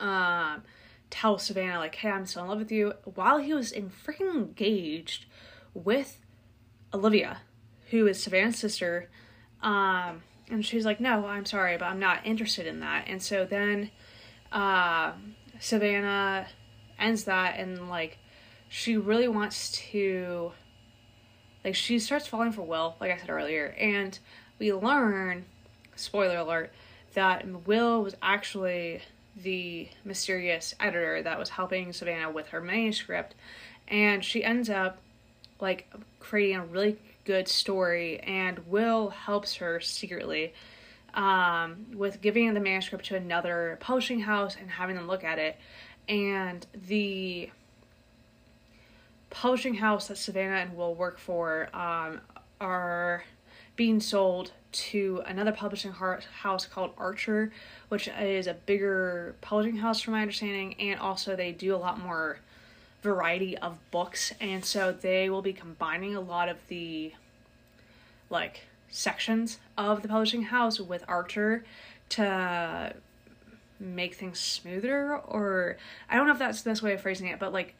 um, 0.00 0.64
tell 1.08 1.38
Savannah, 1.38 1.78
like, 1.78 1.94
hey, 1.94 2.10
I'm 2.10 2.26
still 2.26 2.42
in 2.42 2.48
love 2.48 2.58
with 2.58 2.72
you, 2.72 2.94
while 3.04 3.38
he 3.38 3.54
was 3.54 3.70
in 3.70 3.90
freaking 3.90 4.34
engaged 4.34 5.26
with 5.72 6.20
Olivia, 6.92 7.42
who 7.90 8.08
is 8.08 8.20
Savannah's 8.20 8.58
sister. 8.58 9.08
Um, 9.62 10.24
and 10.50 10.66
she's 10.66 10.84
like, 10.84 10.98
no, 10.98 11.26
I'm 11.26 11.46
sorry, 11.46 11.76
but 11.76 11.84
I'm 11.84 12.00
not 12.00 12.26
interested 12.26 12.66
in 12.66 12.80
that. 12.80 13.04
And 13.06 13.22
so 13.22 13.44
then 13.44 13.92
uh, 14.50 15.12
Savannah 15.60 16.48
ends 16.98 17.22
that, 17.22 17.60
and 17.60 17.88
like, 17.88 18.18
she 18.68 18.96
really 18.96 19.28
wants 19.28 19.70
to, 19.92 20.50
like, 21.66 21.74
she 21.74 21.98
starts 21.98 22.28
falling 22.28 22.52
for 22.52 22.62
Will, 22.62 22.94
like 23.00 23.10
I 23.10 23.18
said 23.18 23.28
earlier. 23.28 23.74
And 23.78 24.16
we 24.58 24.72
learn, 24.72 25.44
spoiler 25.96 26.38
alert, 26.38 26.72
that 27.14 27.66
Will 27.66 28.02
was 28.02 28.14
actually 28.22 29.02
the 29.36 29.88
mysterious 30.04 30.74
editor 30.78 31.22
that 31.22 31.38
was 31.38 31.50
helping 31.50 31.92
Savannah 31.92 32.30
with 32.30 32.48
her 32.48 32.60
manuscript, 32.60 33.34
and 33.88 34.24
she 34.24 34.44
ends 34.44 34.70
up 34.70 34.98
like 35.60 35.92
creating 36.20 36.56
a 36.56 36.64
really 36.64 36.98
good 37.24 37.48
story, 37.48 38.20
and 38.20 38.60
Will 38.68 39.08
helps 39.10 39.56
her 39.56 39.80
secretly 39.80 40.54
um, 41.14 41.86
with 41.94 42.20
giving 42.20 42.54
the 42.54 42.60
manuscript 42.60 43.06
to 43.06 43.16
another 43.16 43.76
publishing 43.80 44.20
house 44.20 44.56
and 44.58 44.70
having 44.70 44.96
them 44.96 45.08
look 45.08 45.24
at 45.24 45.38
it, 45.38 45.58
and 46.08 46.66
the 46.86 47.50
publishing 49.46 49.74
house 49.74 50.08
that 50.08 50.18
Savannah 50.18 50.56
and 50.56 50.76
Will 50.76 50.92
work 50.92 51.20
for 51.20 51.68
um, 51.72 52.20
are 52.60 53.22
being 53.76 54.00
sold 54.00 54.50
to 54.72 55.22
another 55.24 55.52
publishing 55.52 55.92
house 55.92 56.66
called 56.66 56.90
Archer, 56.98 57.52
which 57.88 58.08
is 58.08 58.48
a 58.48 58.54
bigger 58.54 59.36
publishing 59.42 59.76
house 59.76 60.00
from 60.00 60.14
my 60.14 60.22
understanding, 60.22 60.74
and 60.80 60.98
also 60.98 61.36
they 61.36 61.52
do 61.52 61.76
a 61.76 61.78
lot 61.78 62.00
more 62.00 62.40
variety 63.02 63.56
of 63.58 63.78
books, 63.92 64.32
and 64.40 64.64
so 64.64 64.90
they 64.90 65.30
will 65.30 65.42
be 65.42 65.52
combining 65.52 66.16
a 66.16 66.20
lot 66.20 66.48
of 66.48 66.56
the 66.66 67.12
like 68.28 68.62
sections 68.88 69.60
of 69.78 70.02
the 70.02 70.08
publishing 70.08 70.42
house 70.42 70.80
with 70.80 71.04
Archer 71.06 71.64
to 72.08 72.92
make 73.78 74.14
things 74.14 74.40
smoother 74.40 75.16
or 75.16 75.76
I 76.10 76.16
don't 76.16 76.26
know 76.26 76.32
if 76.32 76.38
that's 76.40 76.62
the 76.62 76.70
best 76.70 76.82
way 76.82 76.94
of 76.94 77.00
phrasing 77.00 77.28
it, 77.28 77.38
but 77.38 77.52
like 77.52 77.76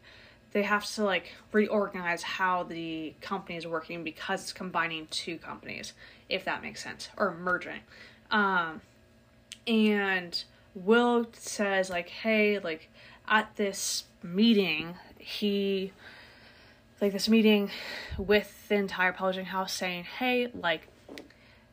they 0.53 0.63
have 0.63 0.87
to 0.95 1.05
like 1.05 1.33
reorganize 1.53 2.23
how 2.23 2.63
the 2.63 3.15
company 3.21 3.57
is 3.57 3.67
working 3.67 4.05
because 4.05 4.43
it's 4.43 4.53
combining 4.53 5.07
two 5.09 5.39
companies 5.39 5.93
if 6.29 6.45
that 6.45 6.63
makes 6.63 6.83
sense, 6.83 7.09
or 7.17 7.35
merging. 7.35 7.81
Um, 8.31 8.81
and 9.67 10.43
Will 10.75 11.27
says 11.33 11.91
like, 11.91 12.09
"Hey, 12.09 12.59
like 12.59 12.89
at 13.29 13.57
this 13.57 14.05
meeting, 14.23 14.97
he 15.19 15.93
like 17.01 17.13
this 17.13 17.29
meeting 17.29 17.71
with 18.19 18.69
the 18.69 18.77
entire 18.77 19.13
publishing 19.13 19.47
house 19.47 19.73
saying, 19.73 20.05
"Hey, 20.05 20.49
like 20.55 20.89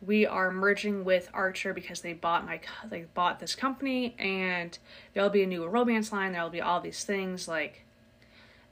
we 0.05 0.25
are 0.25 0.51
merging 0.51 1.05
with 1.05 1.29
Archer 1.33 1.73
because 1.73 2.01
they 2.01 2.13
bought 2.13 2.45
my 2.45 2.59
they 2.89 3.05
bought 3.13 3.39
this 3.39 3.55
company 3.55 4.15
and 4.19 4.77
there'll 5.13 5.29
be 5.29 5.43
a 5.43 5.47
new 5.47 5.65
romance 5.65 6.11
line, 6.11 6.33
there'll 6.33 6.49
be 6.49 6.61
all 6.61 6.81
these 6.81 7.03
things 7.03 7.47
like 7.47 7.85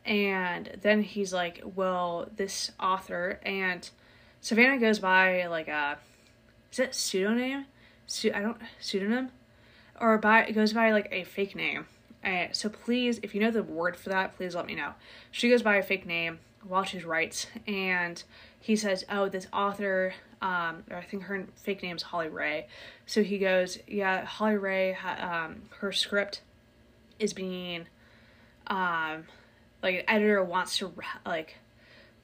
and 0.06 0.78
then 0.82 1.04
he's 1.04 1.34
like, 1.34 1.62
"Well, 1.76 2.30
this 2.36 2.72
author 2.80 3.40
and 3.44 3.90
Savannah 4.42 4.80
goes 4.80 5.00
by 5.00 5.48
like 5.48 5.68
a 5.68 5.98
is 6.72 6.80
it 6.80 6.96
pseudonym? 6.96 7.66
Su- 8.08 8.32
I 8.34 8.42
don't 8.42 8.58
pseudonym 8.80 9.30
or 10.02 10.18
by 10.18 10.44
it 10.44 10.54
goes 10.54 10.74
by 10.74 10.92
like 10.92 11.08
a 11.12 11.24
fake 11.24 11.56
name. 11.56 11.86
Uh, 12.26 12.48
so 12.52 12.70
please, 12.70 13.20
if 13.24 13.34
you 13.34 13.42
know 13.42 13.52
the 13.52 13.64
word 13.64 13.96
for 13.96 14.10
that, 14.10 14.36
please 14.36 14.56
let 14.56 14.66
me 14.66 14.76
know. 14.76 14.94
She 15.32 15.50
goes 15.50 15.62
by 15.62 15.78
a 15.78 15.84
fake 15.84 16.06
name 16.06 16.40
while 16.68 16.84
she 16.84 17.00
writes, 17.00 17.48
and 17.66 18.22
he 18.60 18.76
says, 18.76 19.06
"Oh, 19.10 19.30
this 19.30 19.48
author, 19.54 20.14
um, 20.42 20.84
or 20.90 20.98
I 20.98 21.04
think 21.04 21.24
her 21.24 21.48
fake 21.56 21.82
name 21.82 21.96
is 21.96 22.04
Holly 22.04 22.30
Ray." 22.30 22.68
So 23.06 23.24
he 23.24 23.38
goes, 23.38 23.80
"Yeah, 23.88 24.26
Holly 24.26 24.58
Ray, 24.58 24.94
um, 24.96 25.64
her 25.80 25.92
script 25.92 26.42
is 27.18 27.34
being, 27.34 27.88
um, 28.68 29.26
like 29.82 29.96
an 29.96 30.04
editor 30.08 30.44
wants 30.44 30.78
to 30.78 30.94
like 31.26 31.58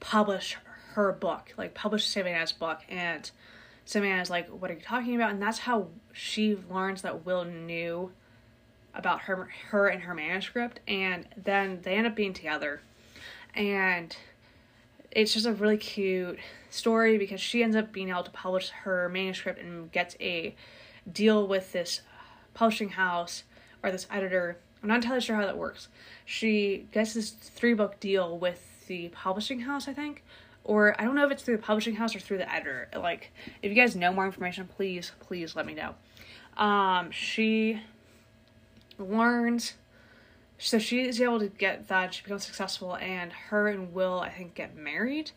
publish 0.00 0.56
her 0.94 1.12
book, 1.12 1.52
like 1.56 1.74
publish 1.74 2.06
Savannah's 2.06 2.52
book, 2.52 2.80
and 2.88 3.30
Savannah's 3.84 4.30
like, 4.30 4.48
"What 4.48 4.70
are 4.70 4.74
you 4.74 4.80
talking 4.80 5.14
about?" 5.16 5.30
And 5.30 5.42
that's 5.42 5.60
how 5.60 5.88
she 6.12 6.56
learns 6.70 7.02
that 7.02 7.24
Will 7.24 7.44
knew 7.44 8.12
about 8.94 9.22
her, 9.22 9.48
her 9.70 9.88
and 9.88 10.02
her 10.02 10.14
manuscript, 10.14 10.80
and 10.88 11.26
then 11.36 11.80
they 11.82 11.94
end 11.94 12.06
up 12.06 12.14
being 12.14 12.32
together, 12.32 12.80
and 13.54 14.16
it's 15.10 15.32
just 15.32 15.46
a 15.46 15.52
really 15.52 15.76
cute 15.78 16.38
story 16.70 17.16
because 17.16 17.40
she 17.40 17.62
ends 17.62 17.76
up 17.76 17.92
being 17.92 18.08
able 18.08 18.22
to 18.22 18.30
publish 18.30 18.70
her 18.70 19.08
manuscript 19.08 19.60
and 19.60 19.90
gets 19.90 20.16
a 20.20 20.54
deal 21.10 21.46
with 21.46 21.72
this 21.72 22.02
publishing 22.54 22.90
house 22.90 23.44
or 23.82 23.90
this 23.90 24.06
editor. 24.10 24.58
I'm 24.82 24.88
not 24.88 24.96
entirely 24.96 25.20
sure 25.20 25.36
how 25.36 25.46
that 25.46 25.58
works. 25.58 25.88
She 26.24 26.86
gets 26.92 27.14
this 27.14 27.30
three 27.30 27.74
book 27.74 27.98
deal 28.00 28.38
with 28.38 28.86
the 28.86 29.08
publishing 29.08 29.60
house, 29.60 29.88
I 29.88 29.92
think, 29.92 30.24
or 30.64 30.98
I 31.00 31.04
don't 31.04 31.14
know 31.14 31.24
if 31.26 31.32
it's 31.32 31.42
through 31.42 31.56
the 31.56 31.62
publishing 31.62 31.96
house 31.96 32.14
or 32.14 32.20
through 32.20 32.38
the 32.38 32.52
editor. 32.52 32.88
Like, 32.96 33.32
if 33.62 33.70
you 33.70 33.74
guys 33.74 33.96
know 33.96 34.12
more 34.12 34.26
information, 34.26 34.68
please, 34.68 35.12
please 35.20 35.56
let 35.56 35.66
me 35.66 35.74
know. 35.74 35.94
Um, 36.62 37.10
she 37.10 37.80
learns, 38.98 39.74
so 40.58 40.78
she 40.78 41.00
is 41.00 41.20
able 41.20 41.38
to 41.40 41.48
get 41.48 41.88
that. 41.88 42.14
She 42.14 42.22
becomes 42.22 42.44
successful, 42.44 42.96
and 42.96 43.32
her 43.32 43.68
and 43.68 43.92
Will, 43.92 44.20
I 44.20 44.30
think, 44.30 44.54
get 44.54 44.76
married. 44.76 45.30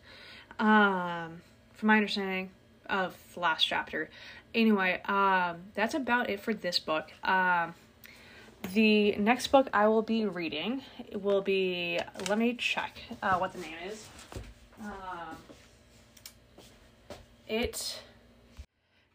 Um, 0.58 1.40
from 1.72 1.88
my 1.88 1.96
understanding 1.96 2.50
of 2.86 3.16
the 3.34 3.40
last 3.40 3.64
chapter. 3.64 4.08
Anyway, 4.54 5.00
um, 5.06 5.56
that's 5.74 5.94
about 5.94 6.30
it 6.30 6.38
for 6.38 6.54
this 6.54 6.78
book. 6.78 7.10
Um, 7.24 7.74
the 8.72 9.16
next 9.16 9.48
book 9.48 9.68
I 9.72 9.88
will 9.88 10.02
be 10.02 10.24
reading 10.24 10.82
will 11.14 11.42
be. 11.42 11.98
Let 12.28 12.38
me 12.38 12.54
check 12.54 12.98
uh, 13.22 13.38
what 13.38 13.52
the 13.52 13.58
name 13.60 13.76
is. 13.88 14.06
Um, 14.82 15.36
it. 17.48 18.00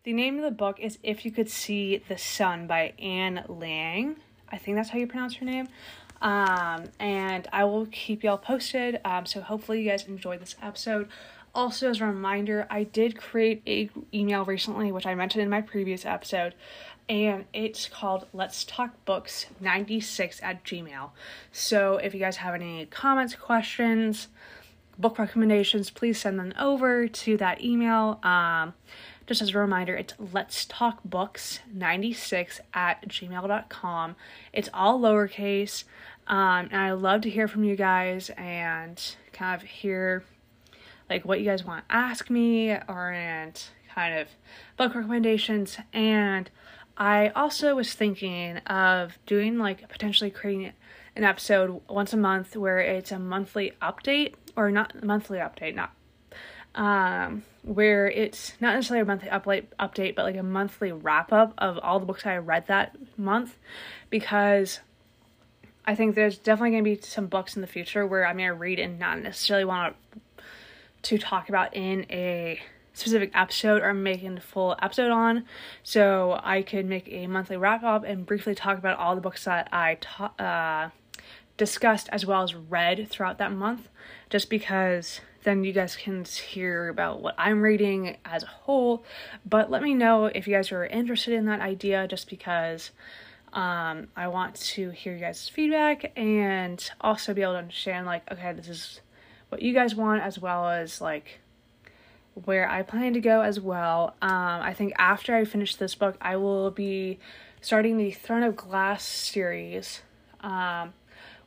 The 0.03 0.13
name 0.13 0.37
of 0.37 0.43
the 0.43 0.51
book 0.51 0.79
is 0.79 0.99
If 1.03 1.25
You 1.25 1.31
Could 1.31 1.49
See 1.49 2.01
the 2.07 2.17
Sun 2.17 2.67
by 2.67 2.93
Anne 2.97 3.43
Lang. 3.49 4.15
I 4.49 4.57
think 4.57 4.77
that's 4.77 4.89
how 4.89 4.99
you 4.99 5.07
pronounce 5.07 5.35
her 5.35 5.45
name. 5.45 5.67
Um, 6.21 6.85
and 6.99 7.47
I 7.51 7.65
will 7.65 7.87
keep 7.87 8.23
y'all 8.23 8.37
posted. 8.37 9.01
Um, 9.03 9.25
so 9.25 9.41
hopefully 9.41 9.81
you 9.81 9.89
guys 9.89 10.07
enjoyed 10.07 10.39
this 10.39 10.55
episode. 10.61 11.09
Also, 11.53 11.89
as 11.89 12.01
a 12.01 12.05
reminder, 12.05 12.67
I 12.69 12.83
did 12.83 13.17
create 13.17 13.63
a 13.67 13.89
email 14.13 14.45
recently, 14.45 14.91
which 14.91 15.05
I 15.05 15.15
mentioned 15.15 15.43
in 15.43 15.49
my 15.49 15.61
previous 15.61 16.05
episode, 16.05 16.53
and 17.09 17.45
it's 17.53 17.87
called 17.87 18.27
Let's 18.33 18.63
Talk 18.63 19.05
Books 19.05 19.45
96 19.59 20.39
at 20.43 20.63
Gmail. 20.63 21.11
So 21.51 21.97
if 21.97 22.13
you 22.13 22.19
guys 22.19 22.37
have 22.37 22.53
any 22.53 22.85
comments, 22.87 23.35
questions, 23.35 24.27
book 24.97 25.17
recommendations, 25.17 25.89
please 25.89 26.19
send 26.19 26.39
them 26.39 26.53
over 26.59 27.07
to 27.07 27.37
that 27.37 27.63
email. 27.63 28.19
Um, 28.23 28.73
just 29.25 29.41
as 29.41 29.53
a 29.53 29.57
reminder, 29.57 29.95
it's 29.95 30.13
let's 30.33 30.65
talk 30.65 31.03
books 31.03 31.59
96 31.73 32.59
at 32.73 33.07
gmail.com. 33.07 34.15
It's 34.53 34.69
all 34.73 34.99
lowercase. 34.99 35.83
Um, 36.27 36.67
and 36.71 36.77
I 36.77 36.91
love 36.91 37.21
to 37.21 37.29
hear 37.29 37.47
from 37.47 37.63
you 37.63 37.75
guys 37.75 38.29
and 38.31 39.01
kind 39.31 39.61
of 39.61 39.67
hear 39.67 40.23
like 41.09 41.23
what 41.23 41.39
you 41.39 41.45
guys 41.45 41.63
want 41.63 41.87
to 41.87 41.95
ask 41.95 42.29
me 42.29 42.71
or 42.71 43.11
and 43.11 43.61
kind 43.93 44.19
of 44.19 44.27
book 44.75 44.93
recommendations. 44.93 45.77
And 45.93 46.49
I 46.97 47.29
also 47.29 47.75
was 47.75 47.93
thinking 47.93 48.57
of 48.57 49.17
doing 49.25 49.57
like 49.57 49.87
potentially 49.87 50.31
creating 50.31 50.73
an 51.15 51.23
episode 51.23 51.81
once 51.87 52.13
a 52.13 52.17
month 52.17 52.55
where 52.55 52.79
it's 52.79 53.11
a 53.11 53.19
monthly 53.19 53.73
update 53.81 54.33
or 54.55 54.71
not 54.71 55.03
monthly 55.03 55.37
update, 55.37 55.75
not 55.75 55.91
um 56.75 57.43
where 57.63 58.07
it's 58.09 58.53
not 58.61 58.75
necessarily 58.75 59.01
a 59.01 59.05
monthly 59.05 59.29
update 59.29 59.65
update 59.79 60.15
but 60.15 60.23
like 60.23 60.35
a 60.35 60.43
monthly 60.43 60.91
wrap 60.91 61.33
up 61.33 61.53
of 61.57 61.77
all 61.79 61.99
the 61.99 62.05
books 62.05 62.25
I 62.25 62.37
read 62.37 62.67
that 62.67 62.95
month 63.17 63.57
because 64.09 64.79
I 65.85 65.95
think 65.95 66.15
there's 66.15 66.37
definitely 66.37 66.71
going 66.71 66.83
to 66.83 66.95
be 66.95 67.01
some 67.01 67.27
books 67.27 67.55
in 67.55 67.61
the 67.61 67.67
future 67.67 68.05
where 68.05 68.27
I'm 68.27 68.37
going 68.37 68.49
to 68.49 68.53
read 68.53 68.77
and 68.77 68.99
not 68.99 69.21
necessarily 69.21 69.65
want 69.65 69.95
to 71.03 71.17
talk 71.17 71.47
about 71.49 71.75
in 71.75 72.05
a 72.09 72.59
specific 72.97 73.31
episode 73.33 73.81
or 73.81 73.93
making 73.93 74.37
a 74.37 74.41
full 74.41 74.75
episode 74.81 75.11
on. 75.11 75.45
So 75.83 76.39
I 76.43 76.61
could 76.61 76.85
make 76.85 77.07
a 77.11 77.27
monthly 77.27 77.57
wrap 77.57 77.83
up 77.83 78.03
and 78.03 78.25
briefly 78.25 78.55
talk 78.55 78.77
about 78.77 78.97
all 78.97 79.15
the 79.15 79.21
books 79.21 79.45
that 79.45 79.69
I 79.71 79.97
ta- 80.01 80.33
uh, 80.39 80.89
discussed 81.57 82.09
as 82.11 82.25
well 82.25 82.43
as 82.43 82.55
read 82.55 83.07
throughout 83.09 83.37
that 83.37 83.51
month, 83.51 83.89
just 84.29 84.49
because 84.49 85.21
then 85.43 85.63
you 85.63 85.71
guys 85.71 85.95
can 85.95 86.23
hear 86.25 86.89
about 86.89 87.21
what 87.21 87.35
I'm 87.37 87.61
reading 87.61 88.17
as 88.25 88.43
a 88.43 88.47
whole. 88.47 89.05
But 89.45 89.71
let 89.71 89.81
me 89.81 89.93
know 89.93 90.25
if 90.25 90.47
you 90.47 90.53
guys 90.53 90.71
are 90.71 90.85
interested 90.85 91.33
in 91.33 91.45
that 91.45 91.61
idea, 91.61 92.07
just 92.07 92.29
because 92.29 92.91
um, 93.53 94.07
I 94.15 94.27
want 94.27 94.55
to 94.55 94.89
hear 94.89 95.13
you 95.13 95.19
guys' 95.19 95.47
feedback 95.47 96.11
and 96.17 96.89
also 96.99 97.33
be 97.33 97.43
able 97.43 97.53
to 97.53 97.59
understand, 97.59 98.05
like, 98.05 98.29
okay, 98.31 98.53
this 98.53 98.67
is 98.67 99.01
what 99.49 99.61
you 99.61 99.73
guys 99.73 99.95
want, 99.95 100.21
as 100.21 100.37
well 100.37 100.67
as 100.67 100.99
like 100.99 101.39
where 102.45 102.69
I 102.69 102.83
plan 102.83 103.13
to 103.13 103.21
go 103.21 103.41
as 103.41 103.59
well. 103.59 104.15
Um, 104.21 104.31
I 104.31 104.73
think 104.73 104.93
after 104.97 105.35
I 105.35 105.45
finish 105.45 105.75
this 105.75 105.95
book, 105.95 106.17
I 106.21 106.35
will 106.37 106.71
be 106.71 107.19
starting 107.61 107.97
the 107.97 108.11
Throne 108.11 108.43
of 108.43 108.55
Glass 108.55 109.03
series. 109.03 110.01
Um, 110.41 110.93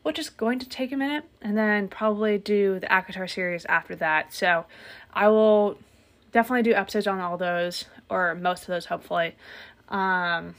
which 0.03 0.19
is 0.19 0.31
going 0.31 0.59
to 0.59 0.69
take 0.69 0.93
a 0.93 0.97
minute, 0.97 1.25
and 1.43 1.57
then 1.57 1.89
probably 1.89 2.39
do 2.39 2.79
the 2.79 2.87
ACOTAR 2.87 3.29
series 3.29 3.65
after 3.67 3.95
that. 3.97 4.33
So 4.33 4.65
I 5.13 5.29
will 5.29 5.79
definitely 6.33 6.63
do 6.63 6.75
episodes 6.75 7.07
on 7.07 7.21
all 7.21 7.37
those, 7.37 7.85
or 8.09 8.35
most 8.35 8.63
of 8.63 8.69
those, 8.69 8.87
hopefully. 8.87 9.35
Um, 9.89 10.55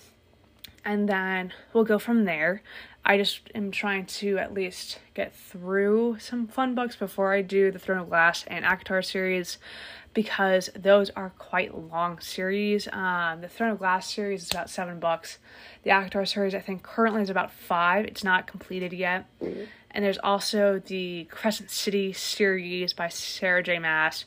and 0.86 1.10
then 1.10 1.54
we'll 1.74 1.84
go 1.84 1.98
from 1.98 2.26
there. 2.26 2.62
I 3.04 3.18
just 3.18 3.42
am 3.56 3.72
trying 3.72 4.06
to 4.06 4.38
at 4.38 4.54
least 4.54 5.00
get 5.14 5.36
through 5.36 6.18
some 6.20 6.48
fun 6.48 6.76
books 6.76 6.96
before 6.96 7.34
I 7.34 7.42
do 7.42 7.72
the 7.72 7.80
Throne 7.80 7.98
of 7.98 8.10
Glass 8.10 8.46
and 8.48 8.64
ACOTAR 8.64 9.04
series 9.04 9.58
because 10.14 10.70
those 10.76 11.10
are 11.12 11.32
quite 11.38 11.76
long 11.76 12.20
series. 12.20 12.88
Um, 12.92 13.42
the 13.42 13.48
Throne 13.48 13.72
of 13.72 13.80
Glass 13.80 14.14
series 14.14 14.44
is 14.44 14.52
about 14.52 14.70
seven 14.70 15.00
books. 15.00 15.40
The 15.84 15.90
ACOTAR 15.90 16.28
series, 16.28 16.54
I 16.54 16.60
think, 16.60 16.84
currently 16.84 17.24
is 17.24 17.30
about 17.30 17.52
five. 17.52 18.06
It's 18.06 18.24
not 18.24 18.46
completed 18.46 18.94
yet. 18.94 19.26
Mm-hmm. 19.42 19.64
And 19.92 20.06
there's 20.06 20.20
also 20.20 20.82
the 20.86 21.26
Crescent 21.32 21.72
City 21.72 22.14
series 22.14 22.94
by 22.94 23.10
Sarah 23.10 23.64
J. 23.64 23.80
Maas, 23.80 24.26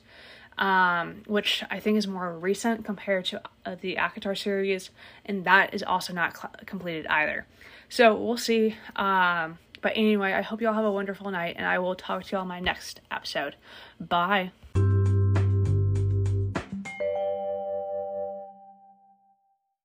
um, 0.58 1.22
which 1.26 1.62
I 1.70 1.78
think 1.78 1.96
is 1.96 2.06
more 2.06 2.36
recent 2.36 2.84
compared 2.84 3.24
to 3.26 3.42
uh, 3.64 3.76
the 3.80 3.96
ACOTAR 3.96 4.36
series, 4.36 4.90
and 5.24 5.44
that 5.44 5.72
is 5.72 5.82
also 5.82 6.12
not 6.12 6.36
cl- 6.36 6.52
completed 6.66 7.06
either. 7.06 7.46
So 7.88 8.14
we'll 8.14 8.36
see. 8.36 8.76
Um, 8.96 9.58
but 9.82 9.92
anyway, 9.96 10.32
I 10.32 10.42
hope 10.42 10.60
you 10.60 10.68
all 10.68 10.74
have 10.74 10.84
a 10.84 10.90
wonderful 10.90 11.30
night, 11.30 11.56
and 11.58 11.66
I 11.66 11.78
will 11.78 11.94
talk 11.94 12.24
to 12.24 12.32
you 12.32 12.38
all 12.38 12.42
in 12.42 12.48
my 12.48 12.60
next 12.60 13.00
episode. 13.10 13.56
Bye. 14.00 14.52